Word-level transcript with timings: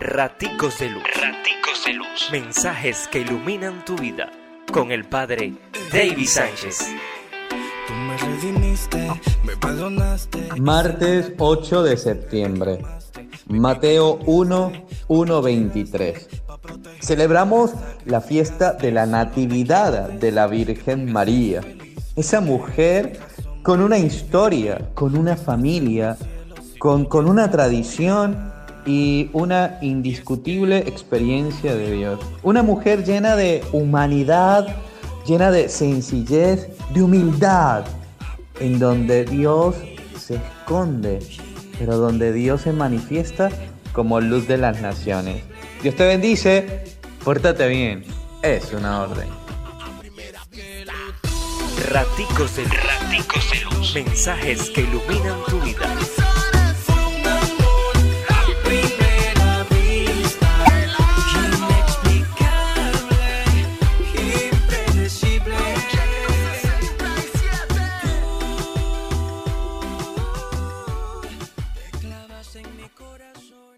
Raticos 0.00 0.78
de 0.78 0.88
Luz. 0.88 1.02
Raticos 1.02 1.84
de 1.84 1.92
Luz. 1.92 2.28
Mensajes 2.32 3.06
que 3.08 3.20
iluminan 3.20 3.84
tu 3.84 3.96
vida. 3.96 4.30
Con 4.72 4.92
el 4.92 5.04
Padre 5.04 5.52
David 5.92 6.26
Sánchez. 6.26 6.88
Tú 7.86 7.92
me 7.92 8.16
redimiste, 8.16 9.10
me 9.44 9.54
perdonaste. 9.58 10.48
Martes 10.58 11.34
8 11.36 11.82
de 11.82 11.98
septiembre. 11.98 12.78
Mateo 13.46 14.18
1, 14.24 14.72
1, 15.08 15.42
23. 15.42 16.28
Celebramos 17.00 17.72
la 18.06 18.22
fiesta 18.22 18.72
de 18.72 18.92
la 18.92 19.04
Natividad 19.04 20.08
de 20.08 20.32
la 20.32 20.46
Virgen 20.46 21.12
María. 21.12 21.60
Esa 22.16 22.40
mujer 22.40 23.20
con 23.62 23.82
una 23.82 23.98
historia, 23.98 24.92
con 24.94 25.14
una 25.14 25.36
familia, 25.36 26.16
con, 26.78 27.04
con 27.04 27.28
una 27.28 27.50
tradición 27.50 28.50
y 28.90 29.30
una 29.32 29.78
indiscutible 29.82 30.78
experiencia 30.78 31.76
de 31.76 31.92
Dios. 31.92 32.18
Una 32.42 32.64
mujer 32.64 33.04
llena 33.04 33.36
de 33.36 33.62
humanidad, 33.70 34.66
llena 35.24 35.52
de 35.52 35.68
sencillez, 35.68 36.66
de 36.92 37.02
humildad, 37.02 37.84
en 38.58 38.80
donde 38.80 39.24
Dios 39.24 39.76
se 40.18 40.36
esconde, 40.36 41.20
pero 41.78 41.98
donde 41.98 42.32
Dios 42.32 42.62
se 42.62 42.72
manifiesta 42.72 43.48
como 43.92 44.20
luz 44.20 44.48
de 44.48 44.58
las 44.58 44.80
naciones. 44.80 45.44
Dios 45.82 45.94
te 45.94 46.06
bendice, 46.06 46.82
pórtate 47.24 47.68
bien, 47.68 48.04
es 48.42 48.72
una 48.72 49.02
orden. 49.02 49.28
Raticos 51.90 52.56
de. 52.56 52.64
Raticos 52.64 53.50
de. 53.50 54.04
Mensajes 54.04 54.70
que 54.70 54.80
iluminan 54.82 55.38
tu 55.48 55.60
vida. 55.60 55.69
corazón. 72.94 73.69